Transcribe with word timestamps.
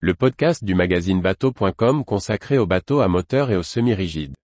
le 0.00 0.12
podcast 0.12 0.62
du 0.62 0.74
magazine 0.74 1.22
bateau.com 1.22 2.04
consacré 2.04 2.58
aux 2.58 2.66
bateaux 2.66 3.00
à 3.00 3.08
moteur 3.08 3.50
et 3.50 3.56
aux 3.56 3.62
semi-rigides. 3.62 4.34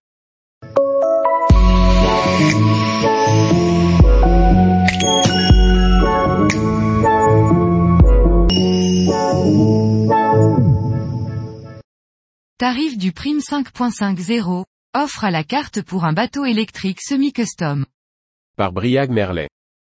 Tarif 12.57 12.97
du 12.97 13.11
prime 13.11 13.37
5.50, 13.37 14.65
offre 14.95 15.23
à 15.23 15.29
la 15.31 15.43
carte 15.43 15.83
pour 15.83 16.03
un 16.05 16.13
bateau 16.13 16.45
électrique 16.45 17.01
semi-custom. 17.01 17.85
Par 18.57 18.71
Briag 18.71 19.11
Merlet. 19.11 19.49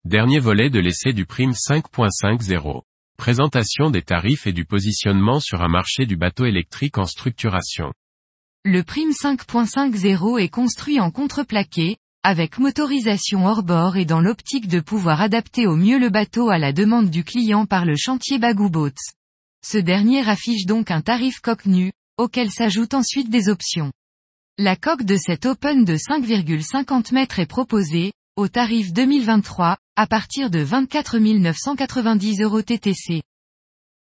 Dernier 0.05 0.39
volet 0.39 0.70
de 0.70 0.80
l'essai 0.80 1.14
du 1.14 1.26
prime 1.26 1.52
5.50. 1.52 2.84
Présentation 3.18 3.90
des 3.90 4.04
tarifs 4.04 4.46
et 4.46 4.54
du 4.54 4.64
positionnement 4.64 5.40
sur 5.40 5.62
un 5.62 5.68
marché 5.68 6.06
du 6.06 6.16
bateau 6.16 6.46
électrique 6.46 7.00
en 7.00 7.06
structuration. 7.06 7.92
Le 8.64 8.84
prime 8.84 9.10
5.50 9.10 10.39
est 10.39 10.50
construit 10.50 11.00
en 11.00 11.10
contreplaqué, 11.10 11.98
avec 12.24 12.60
motorisation 12.60 13.46
hors 13.48 13.64
bord 13.64 13.98
et 13.98 14.06
dans 14.06 14.22
l'optique 14.22 14.68
de 14.68 14.80
pouvoir 14.80 15.20
adapter 15.20 15.66
au 15.66 15.75
mieux 15.75 15.98
le 15.98 16.10
bateau 16.10 16.50
à 16.50 16.60
la 16.60 16.72
demande 16.72 17.10
du 17.10 17.24
client 17.24 17.66
par 17.66 17.86
le 17.86 17.96
chantier 17.98 18.38
Bagou 18.38 18.70
Boats. 18.70 18.92
Ce 19.66 19.80
dernier 19.80 20.30
affiche 20.30 20.66
donc 20.66 20.92
un 20.92 21.02
tarif 21.02 21.39
coque 21.39 21.66
nu, 21.66 21.92
auquel 22.18 22.52
s'ajoutent 22.52 22.94
ensuite 22.94 23.32
des 23.32 23.50
options. 23.50 23.92
La 24.60 24.75
coque 24.75 25.04
de 25.04 25.18
cet 25.18 25.46
Open 25.47 25.86
de 25.86 25.96
5,50 25.96 27.14
mètres 27.14 27.39
est 27.39 27.47
proposée, 27.47 28.14
au 28.37 28.47
tarif 28.47 28.93
2023, 28.93 29.77
à 29.96 30.05
partir 30.05 30.51
de 30.51 30.59
24 30.59 31.18
990 31.18 32.41
euros 32.41 32.61
TTC. 32.61 33.23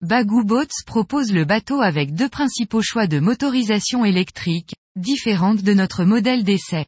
Bagou 0.01 0.45
Boats 0.45 0.85
propose 0.87 1.33
le 1.33 1.45
bateau 1.45 1.81
avec 1.81 2.15
deux 2.15 2.29
principaux 2.29 2.83
choix 2.83 3.09
de 3.09 3.19
motorisation 3.19 4.05
électrique, 4.05 4.77
différentes 4.95 5.65
de 5.65 5.75
notre 5.75 6.05
modèle 6.05 6.45
d'essai. 6.45 6.87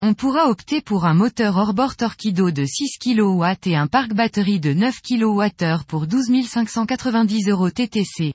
On 0.00 0.14
pourra 0.14 0.48
opter 0.48 0.80
pour 0.80 1.04
un 1.04 1.12
moteur 1.12 1.58
hors-bord 1.58 1.94
Torquido 1.94 2.50
de 2.50 2.64
6 2.64 2.98
kW 2.98 3.44
et 3.66 3.76
un 3.76 3.86
parc 3.86 4.14
batterie 4.14 4.58
de 4.58 4.72
9 4.72 5.02
kWh 5.02 5.84
pour 5.86 6.06
12 6.06 6.46
590 6.46 7.50
euros 7.50 7.68
TTC. 7.68 8.32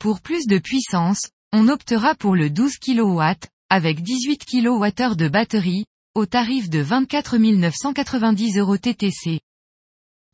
Pour 0.00 0.20
plus 0.20 0.48
de 0.48 0.58
puissance, 0.58 1.28
on 1.52 1.68
optera 1.68 2.16
pour 2.16 2.34
le 2.34 2.50
12 2.50 2.78
kW, 2.78 3.22
avec 3.68 4.02
18 4.02 4.44
kWh 4.44 5.14
de 5.14 5.28
batterie, 5.28 5.84
au 6.16 6.26
tarif 6.26 6.68
de 6.68 6.80
24 6.80 7.38
990 7.38 8.58
euros 8.58 8.76
TTC. 8.76 9.40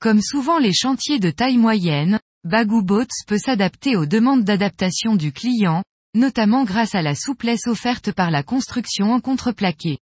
Comme 0.00 0.22
souvent 0.22 0.58
les 0.58 0.72
chantiers 0.72 1.18
de 1.18 1.30
taille 1.30 1.58
moyenne, 1.58 2.18
Bagou 2.44 2.82
Boats 2.82 3.04
peut 3.26 3.36
s'adapter 3.36 3.94
aux 3.94 4.06
demandes 4.06 4.42
d'adaptation 4.42 5.16
du 5.16 5.32
client, 5.32 5.82
notamment 6.14 6.64
grâce 6.64 6.94
à 6.94 7.02
la 7.02 7.14
souplesse 7.14 7.66
offerte 7.66 8.10
par 8.12 8.30
la 8.30 8.42
construction 8.42 9.12
en 9.12 9.20
contreplaqué. 9.20 9.98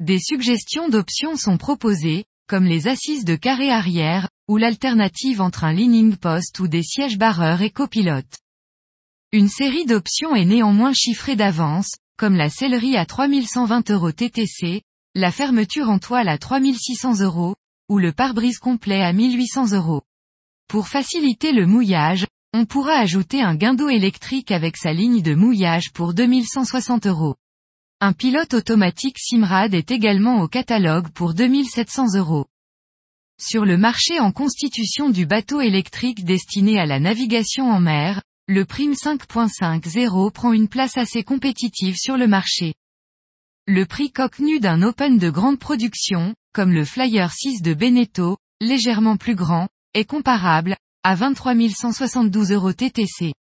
Des 0.00 0.18
suggestions 0.18 0.88
d'options 0.88 1.36
sont 1.36 1.58
proposées, 1.58 2.24
comme 2.48 2.64
les 2.64 2.88
assises 2.88 3.26
de 3.26 3.36
carré 3.36 3.70
arrière, 3.70 4.30
ou 4.48 4.56
l'alternative 4.56 5.42
entre 5.42 5.64
un 5.64 5.74
leaning 5.74 6.16
post 6.16 6.58
ou 6.58 6.68
des 6.68 6.82
sièges 6.82 7.18
barreurs 7.18 7.60
et 7.60 7.70
copilote. 7.70 8.38
Une 9.32 9.48
série 9.48 9.84
d'options 9.84 10.34
est 10.34 10.46
néanmoins 10.46 10.94
chiffrée 10.94 11.36
d'avance, 11.36 11.96
comme 12.16 12.34
la 12.34 12.48
sellerie 12.48 12.96
à 12.96 13.04
3120 13.04 13.90
euros 13.90 14.12
TTC, 14.12 14.82
la 15.14 15.30
fermeture 15.30 15.90
en 15.90 15.98
toile 15.98 16.28
à 16.28 16.38
3600 16.38 17.20
euros, 17.20 17.54
ou 17.90 17.98
le 17.98 18.12
pare-brise 18.12 18.58
complet 18.58 19.02
à 19.02 19.12
1800 19.12 19.72
euros. 19.72 20.02
Pour 20.68 20.88
faciliter 20.88 21.52
le 21.52 21.66
mouillage, 21.66 22.26
on 22.54 22.64
pourra 22.64 22.94
ajouter 22.94 23.42
un 23.42 23.54
guindeau 23.54 23.90
électrique 23.90 24.50
avec 24.50 24.76
sa 24.78 24.94
ligne 24.94 25.20
de 25.20 25.34
mouillage 25.34 25.92
pour 25.92 26.14
2160 26.14 27.06
euros. 27.06 27.36
Un 28.00 28.14
pilote 28.14 28.54
automatique 28.54 29.18
Simrad 29.18 29.74
est 29.74 29.90
également 29.90 30.40
au 30.40 30.48
catalogue 30.48 31.08
pour 31.10 31.34
2700 31.34 32.16
euros. 32.16 32.46
Sur 33.38 33.66
le 33.66 33.76
marché 33.76 34.18
en 34.18 34.32
constitution 34.32 35.10
du 35.10 35.26
bateau 35.26 35.60
électrique 35.60 36.24
destiné 36.24 36.78
à 36.78 36.86
la 36.86 37.00
navigation 37.00 37.70
en 37.70 37.80
mer, 37.80 38.22
le 38.48 38.64
prime 38.64 38.92
5.50 38.92 40.30
prend 40.30 40.52
une 40.52 40.68
place 40.68 40.96
assez 40.96 41.22
compétitive 41.22 41.96
sur 41.96 42.16
le 42.16 42.26
marché. 42.26 42.74
Le 43.68 43.86
prix 43.86 44.10
coque 44.10 44.40
nu 44.40 44.58
d'un 44.58 44.82
Open 44.82 45.18
de 45.18 45.30
grande 45.30 45.60
production, 45.60 46.34
comme 46.52 46.72
le 46.72 46.84
Flyer 46.84 47.30
6 47.30 47.62
de 47.62 47.74
Beneteau, 47.74 48.36
légèrement 48.60 49.16
plus 49.16 49.36
grand, 49.36 49.68
est 49.94 50.04
comparable, 50.04 50.76
à 51.04 51.14
23 51.14 51.54
172 51.68 52.50
euros 52.50 52.72
TTC. 52.72 53.34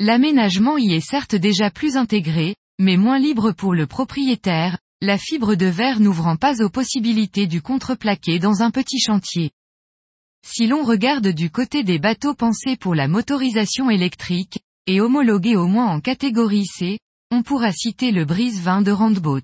L'aménagement 0.00 0.78
y 0.78 0.94
est 0.94 1.00
certes 1.00 1.36
déjà 1.36 1.70
plus 1.70 1.96
intégré, 1.96 2.56
mais 2.80 2.96
moins 2.96 3.20
libre 3.20 3.52
pour 3.52 3.72
le 3.72 3.86
propriétaire, 3.86 4.78
la 5.00 5.16
fibre 5.16 5.54
de 5.54 5.66
verre 5.66 6.00
n'ouvrant 6.00 6.34
pas 6.34 6.60
aux 6.60 6.70
possibilités 6.70 7.46
du 7.46 7.62
contreplaqué 7.62 8.40
dans 8.40 8.62
un 8.62 8.72
petit 8.72 8.98
chantier. 8.98 9.52
Si 10.44 10.66
l'on 10.66 10.82
regarde 10.82 11.28
du 11.28 11.50
côté 11.50 11.84
des 11.84 12.00
bateaux 12.00 12.34
pensés 12.34 12.76
pour 12.76 12.96
la 12.96 13.06
motorisation 13.06 13.90
électrique, 13.90 14.58
et 14.88 15.00
homologués 15.00 15.54
au 15.54 15.68
moins 15.68 15.86
en 15.86 16.00
catégorie 16.00 16.66
C, 16.66 16.98
on 17.32 17.42
pourra 17.42 17.72
citer 17.72 18.10
le 18.10 18.26
Brise 18.26 18.60
20 18.60 18.82
de 18.82 18.90
Randboats. 18.90 19.40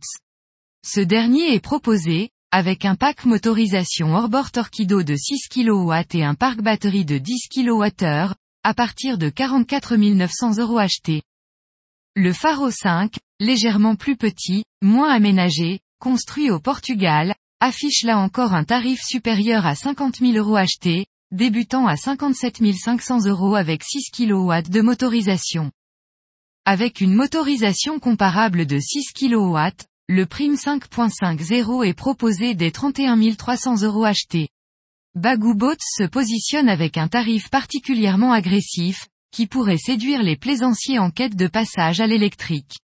Ce 0.87 1.01
dernier 1.01 1.55
est 1.55 1.61
proposé, 1.61 2.29
avec 2.51 2.85
un 2.85 2.97
pack 2.97 3.25
motorisation 3.25 4.15
hors-bord 4.15 4.51
Torquido 4.51 5.03
de 5.03 5.17
6 5.17 5.49
kW 5.49 5.95
et 6.13 6.23
un 6.23 6.35
parc 6.35 6.61
batterie 6.61 7.07
de 7.07 7.17
10 7.17 7.49
kWh, 7.49 8.35
à 8.63 8.75
partir 8.75 9.17
de 9.17 9.31
44 9.31 9.97
900 9.97 10.59
euros 10.59 10.77
achetés. 10.77 11.23
Le 12.15 12.35
Faro 12.35 12.71
5, 12.71 13.15
légèrement 13.41 13.97
plus 13.97 14.19
petit, 14.19 14.65
moins 14.83 15.11
aménagé, 15.11 15.81
construit 15.99 16.51
au 16.51 16.61
Portugal, 16.61 17.35
affiche 17.61 18.03
là 18.03 18.19
encore 18.19 18.53
un 18.53 18.65
tarif 18.65 19.01
supérieur 19.03 19.65
à 19.65 19.75
50 19.75 20.17
000 20.17 20.33
euros 20.33 20.57
achetés, 20.57 21.07
débutant 21.31 21.87
à 21.87 21.97
57 21.97 22.59
500 22.71 23.25
euros 23.25 23.55
avec 23.55 23.83
6 23.83 24.11
kW 24.11 24.69
de 24.69 24.83
motorisation. 24.83 25.71
Avec 26.71 27.01
une 27.01 27.15
motorisation 27.15 27.99
comparable 27.99 28.67
de 28.67 28.79
6 28.79 29.15
kW, 29.15 29.59
le 30.07 30.27
prime 30.27 30.53
5.50 30.53 31.83
est 31.87 31.95
proposé 31.95 32.55
des 32.55 32.71
31 32.71 33.19
300 33.37 33.85
euros 33.85 34.05
achetés. 34.05 34.51
Bagou 35.15 35.55
Boats 35.55 35.77
se 35.81 36.05
positionne 36.05 36.69
avec 36.69 36.99
un 36.99 37.09
tarif 37.09 37.49
particulièrement 37.49 38.35
agressif, 38.35 39.09
qui 39.31 39.47
pourrait 39.47 39.79
séduire 39.79 40.23
les 40.23 40.37
plaisanciers 40.37 40.99
en 40.99 41.11
quête 41.11 41.37
de 41.37 41.47
passage 41.47 42.03
à 42.03 42.07
l'électrique. 42.07 42.77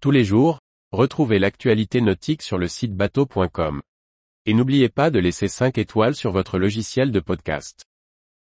Tous 0.00 0.10
les 0.10 0.24
jours, 0.24 0.58
retrouvez 0.90 1.38
l'actualité 1.38 2.00
nautique 2.00 2.42
sur 2.42 2.58
le 2.58 2.66
site 2.66 2.96
bateau.com. 2.96 3.80
Et 4.46 4.54
n'oubliez 4.54 4.88
pas 4.88 5.10
de 5.12 5.20
laisser 5.20 5.46
5 5.46 5.78
étoiles 5.78 6.16
sur 6.16 6.32
votre 6.32 6.58
logiciel 6.58 7.12
de 7.12 7.20
podcast. 7.20 7.84